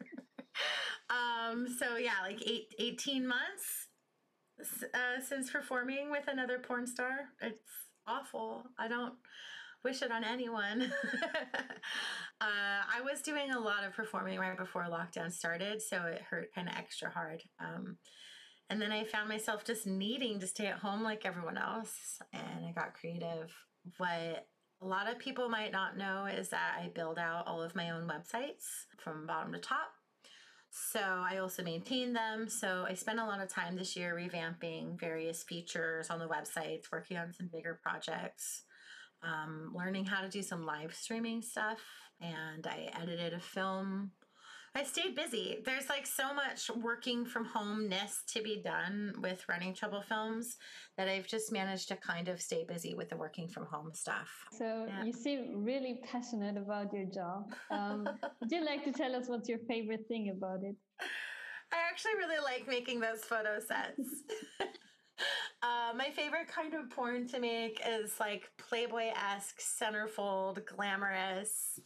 [1.10, 3.88] um, so, yeah, like eight, 18 months
[4.60, 7.28] uh, since performing with another porn star.
[7.40, 7.58] It's
[8.06, 8.64] awful.
[8.78, 9.14] I don't
[9.84, 10.82] wish it on anyone.
[12.40, 16.54] uh, I was doing a lot of performing right before lockdown started, so it hurt
[16.54, 17.42] kind of extra hard.
[17.60, 17.96] Um,
[18.72, 22.22] and then I found myself just needing to stay at home like everyone else.
[22.32, 23.54] And I got creative.
[23.98, 24.46] What
[24.80, 27.90] a lot of people might not know is that I build out all of my
[27.90, 29.92] own websites from bottom to top.
[30.70, 32.48] So I also maintain them.
[32.48, 36.90] So I spent a lot of time this year revamping various features on the websites,
[36.90, 38.62] working on some bigger projects,
[39.22, 41.80] um, learning how to do some live streaming stuff.
[42.22, 44.12] And I edited a film
[44.74, 45.58] I stayed busy.
[45.66, 50.56] There's like so much working from home ness to be done with running trouble films
[50.96, 54.30] that I've just managed to kind of stay busy with the working from home stuff.
[54.52, 55.04] So yeah.
[55.04, 57.52] you seem really passionate about your job.
[57.70, 58.08] Um,
[58.40, 60.76] would you like to tell us what's your favorite thing about it?
[61.70, 64.22] I actually really like making those photo sets.
[65.62, 71.78] Uh, my favorite kind of porn to make is like Playboy esque, centerfold, glamorous,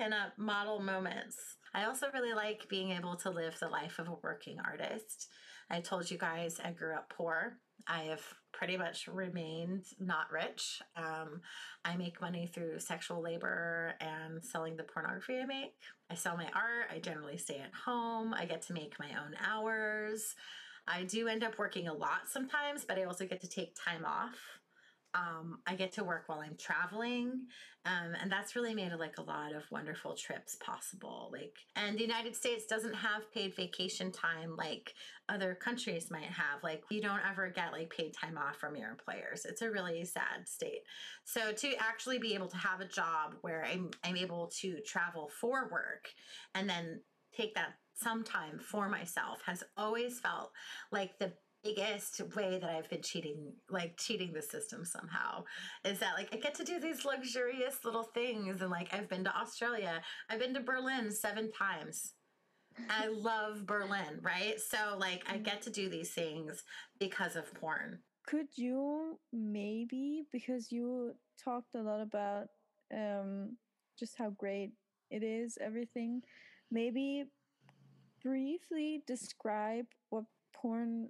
[0.00, 1.56] pinup model moments.
[1.74, 5.28] I also really like being able to live the life of a working artist.
[5.70, 7.58] I told you guys I grew up poor.
[7.86, 10.82] I have pretty much remained not rich.
[10.96, 11.40] Um,
[11.84, 15.74] I make money through sexual labor and selling the pornography I make.
[16.10, 16.90] I sell my art.
[16.94, 18.34] I generally stay at home.
[18.34, 20.34] I get to make my own hours.
[20.86, 24.04] I do end up working a lot sometimes, but I also get to take time
[24.04, 24.36] off
[25.14, 27.46] um, I get to work while I'm traveling.
[27.84, 31.30] Um, and that's really made like a lot of wonderful trips possible.
[31.32, 34.94] Like, and the United States doesn't have paid vacation time like
[35.28, 36.62] other countries might have.
[36.62, 39.44] Like, you don't ever get like paid time off from your employers.
[39.44, 40.82] It's a really sad state.
[41.24, 45.30] So to actually be able to have a job where I'm, I'm able to travel
[45.40, 46.08] for work
[46.54, 47.00] and then
[47.36, 50.50] take that some time for myself has always felt
[50.90, 51.32] like the
[51.64, 55.44] biggest way that I've been cheating, like cheating the system somehow,
[55.84, 58.60] is that like I get to do these luxurious little things.
[58.60, 62.14] And like I've been to Australia, I've been to Berlin seven times.
[62.88, 64.58] I love Berlin, right?
[64.58, 66.64] So like I get to do these things
[66.98, 67.98] because of porn.
[68.26, 72.46] Could you maybe, because you talked a lot about
[72.94, 73.56] um,
[73.98, 74.70] just how great
[75.10, 76.22] it is, everything,
[76.70, 77.24] maybe
[78.22, 80.24] briefly describe what
[80.54, 81.08] porn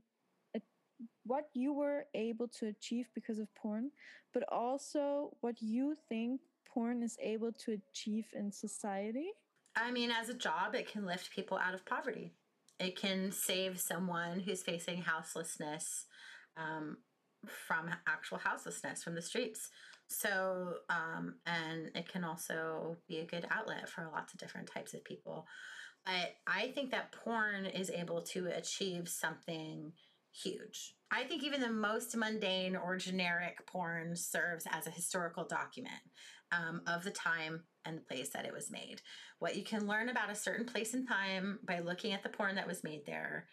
[1.24, 3.90] what you were able to achieve because of porn,
[4.32, 6.40] but also what you think
[6.72, 9.30] porn is able to achieve in society?
[9.76, 12.32] I mean, as a job, it can lift people out of poverty.
[12.78, 16.06] It can save someone who's facing houselessness
[16.56, 16.98] um,
[17.66, 19.70] from actual houselessness from the streets.
[20.08, 24.94] So, um, and it can also be a good outlet for lots of different types
[24.94, 25.46] of people.
[26.04, 29.92] But I think that porn is able to achieve something
[30.32, 30.94] huge.
[31.12, 36.00] I think even the most mundane or generic porn serves as a historical document
[36.52, 39.02] um, of the time and the place that it was made.
[39.38, 42.54] What you can learn about a certain place and time by looking at the porn
[42.54, 43.46] that was made there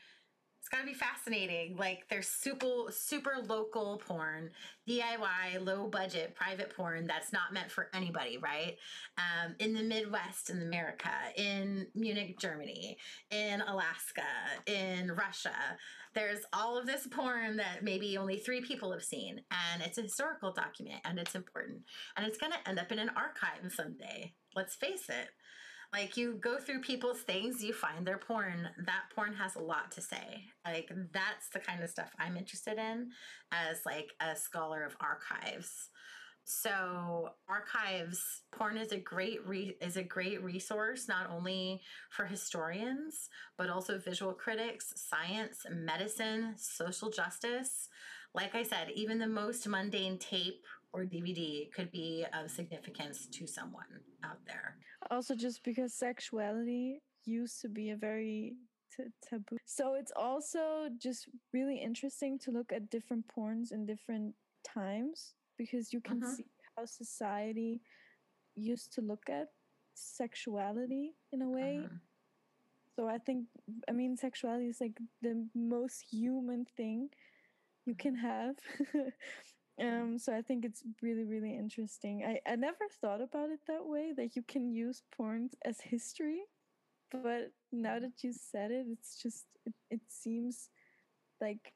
[0.60, 1.78] it's got to be fascinating.
[1.78, 4.52] Like there's super super local porn,
[4.88, 8.76] DIY, low budget, private porn that's not meant for anybody, right?
[9.18, 12.98] Um, in the Midwest in America, in Munich, Germany,
[13.32, 14.22] in Alaska,
[14.68, 15.56] in Russia,
[16.14, 20.04] there's all of this porn that maybe only three people have seen, and it's a
[20.04, 21.84] historical document, and it's important,
[22.18, 24.34] and it's going to end up in an archive someday.
[24.56, 25.30] Let's face it.
[25.92, 28.70] Like you go through people's things, you find their porn.
[28.86, 30.44] That porn has a lot to say.
[30.66, 33.10] Like that's the kind of stuff I'm interested in
[33.52, 35.90] as like a scholar of archives.
[36.44, 43.30] So archives porn is a great re- is a great resource not only for historians
[43.58, 47.90] but also visual critics, science, medicine, social justice.
[48.34, 53.46] Like I said, even the most mundane tape or DVD could be of significance to
[53.48, 53.86] someone
[54.24, 54.78] out there.
[55.12, 58.56] Also, just because sexuality used to be a very
[58.96, 59.58] t- taboo.
[59.66, 65.94] So it's also just really interesting to look at different porns in different times because
[65.94, 66.36] you can Mhm.
[66.36, 67.82] see how society
[68.56, 69.50] used to look at
[69.94, 71.88] sexuality in a way.
[71.88, 72.00] Mhm.
[72.96, 73.48] So I think,
[73.88, 77.10] I mean, sexuality is like the most human thing
[77.86, 78.58] you can have.
[79.82, 82.24] um, so I think it's really, really interesting.
[82.26, 86.42] I, I never thought about it that way, that you can use porn as history.
[87.12, 90.70] But now that you said it, it's just, it, it seems
[91.42, 91.74] like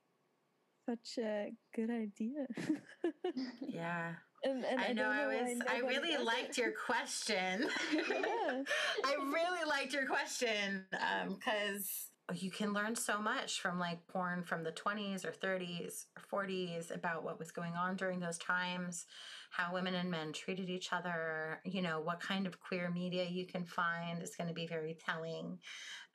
[0.88, 2.45] such a good idea.
[3.62, 4.14] Yeah.
[4.43, 7.68] and, and I know don't I was I nobody really liked your question.
[7.93, 8.64] Yeah.
[9.06, 14.43] I really liked your question um cuz you can learn so much from like porn
[14.43, 19.05] from the 20s or 30s or 40s about what was going on during those times,
[19.51, 23.45] how women and men treated each other, you know, what kind of queer media you
[23.45, 25.59] can find is going to be very telling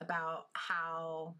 [0.01, 1.35] about how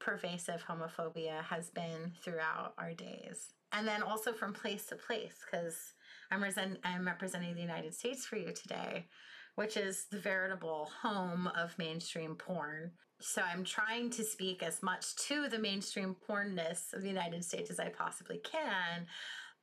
[0.00, 3.54] pervasive homophobia has been throughout our days.
[3.72, 5.76] And then also from place to place, because
[6.30, 9.06] I'm, resent- I'm representing the United States for you today,
[9.54, 12.92] which is the veritable home of mainstream porn.
[13.20, 17.70] So I'm trying to speak as much to the mainstream pornness of the United States
[17.70, 19.06] as I possibly can.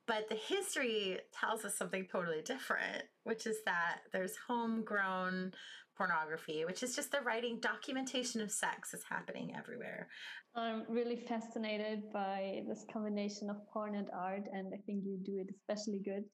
[0.06, 5.54] But the history tells us something totally different, which is that there's homegrown
[5.96, 10.08] pornography, which is just the writing documentation of sex is happening everywhere.
[10.56, 15.38] I'm really fascinated by this combination of porn and art, and I think you do
[15.38, 16.24] it especially good.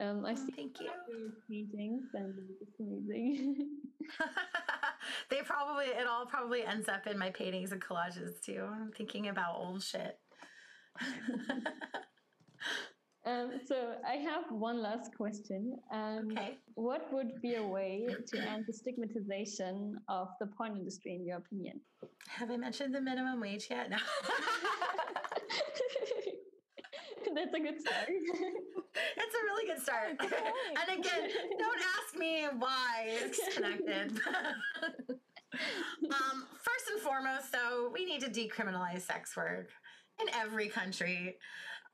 [0.00, 0.90] Um, I Oh, see thank you.
[1.50, 3.80] paintings, and it's amazing.
[5.30, 8.64] they probably it all probably ends up in my paintings and collages too.
[8.70, 10.18] I'm thinking about old shit.
[13.26, 15.76] um, so I have one last question.
[15.92, 16.58] Um, okay.
[16.74, 21.38] What would be a way to end the stigmatization of the porn industry, in your
[21.38, 21.80] opinion?
[22.28, 23.90] Have I mentioned the minimum wage yet?
[23.90, 23.98] No.
[27.38, 28.08] That's a good start.
[28.08, 30.18] it's a really good start.
[30.20, 34.10] And again, don't ask me why it's connected.
[35.12, 39.68] um, first and foremost, though, we need to decriminalize sex work
[40.20, 41.36] in every country.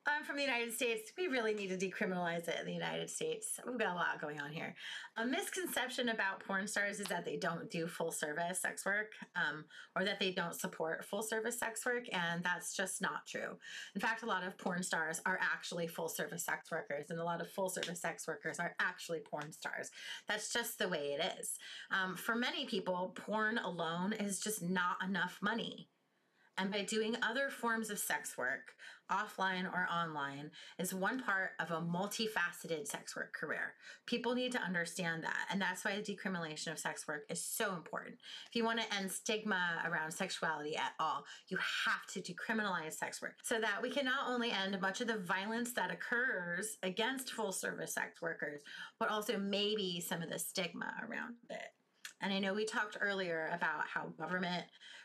[0.06, 1.12] I'm from the United States.
[1.16, 3.58] We really need to decriminalize it in the United States.
[3.66, 4.74] We've got a lot going on here.
[5.16, 9.64] A misconception about porn stars is that they don't do full service sex work um,
[9.96, 13.56] or that they don't support full service sex work, and that's just not true.
[13.94, 17.24] In fact, a lot of porn stars are actually full service sex workers, and a
[17.24, 19.90] lot of full service sex workers are actually porn stars.
[20.28, 21.56] That's just the way it is.
[21.90, 25.88] Um, for many people, porn alone is just not enough money.
[26.56, 28.74] And by doing other forms of sex work,
[29.10, 33.74] offline or online, is one part of a multifaceted sex work career.
[34.06, 35.46] People need to understand that.
[35.50, 38.16] And that's why the decriminalization of sex work is so important.
[38.48, 43.20] If you want to end stigma around sexuality at all, you have to decriminalize sex
[43.20, 47.32] work so that we can not only end much of the violence that occurs against
[47.32, 48.62] full service sex workers,
[49.00, 51.72] but also maybe some of the stigma around it.
[52.20, 54.64] And I know we talked earlier about how government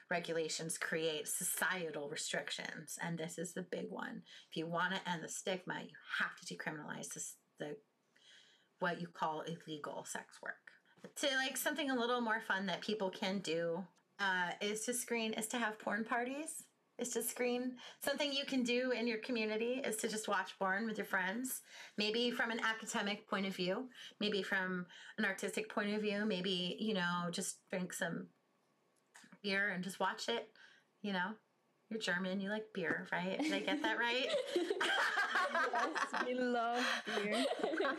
[0.09, 4.23] regulations create societal restrictions, and this is the big one.
[4.49, 7.09] If you want to end the stigma, you have to decriminalize
[7.59, 7.75] the
[8.79, 10.53] what you call illegal sex work.
[11.17, 13.83] To like something a little more fun that people can do
[14.19, 16.63] uh, is to screen is to have porn parties.
[16.97, 20.85] Is to screen something you can do in your community is to just watch porn
[20.85, 21.61] with your friends.
[21.97, 23.87] Maybe from an academic point of view,
[24.19, 24.85] maybe from
[25.17, 28.27] an artistic point of view, maybe you know just drink some
[29.43, 30.49] beer and just watch it,
[31.01, 31.31] you know.
[31.89, 32.39] You're German.
[32.39, 33.39] You like beer, right?
[33.41, 34.27] Did I get that right?
[34.55, 36.85] yes, we love
[37.15, 37.45] beer.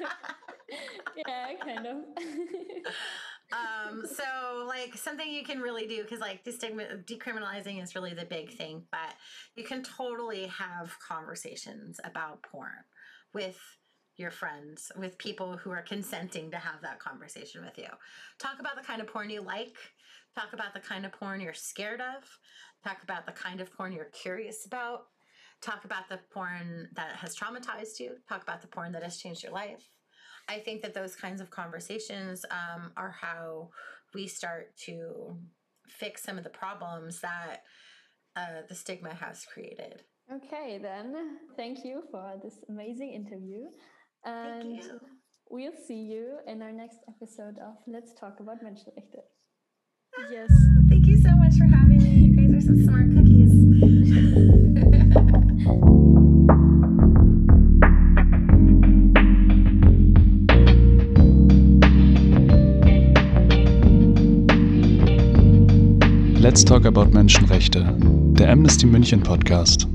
[1.26, 1.96] yeah, kind of.
[3.52, 8.24] um, so like something you can really do because like destigma- decriminalizing is really the
[8.24, 9.14] big thing, but
[9.56, 12.84] you can totally have conversations about porn
[13.34, 13.58] with
[14.16, 17.88] your friends, with people who are consenting to have that conversation with you.
[18.38, 19.74] Talk about the kind of porn you like.
[20.36, 22.24] Talk about the kind of porn you're scared of.
[22.84, 25.06] Talk about the kind of porn you're curious about.
[25.60, 28.16] Talk about the porn that has traumatized you.
[28.28, 29.88] Talk about the porn that has changed your life.
[30.48, 33.70] I think that those kinds of conversations um, are how
[34.14, 35.36] we start to
[35.86, 37.62] fix some of the problems that
[38.36, 40.02] uh, the stigma has created.
[40.32, 41.38] Okay, then.
[41.56, 43.64] Thank you for this amazing interview.
[44.24, 44.80] And
[45.50, 49.22] we'll see you in our next episode of Let's Talk About Menschenrechte.
[50.28, 50.50] Yes.
[50.88, 52.10] Thank you so much for having me.
[52.10, 53.50] You guys are some smart cookies.
[66.40, 69.86] Let's Talk About Menschenrechte, der Amnesty München Podcast.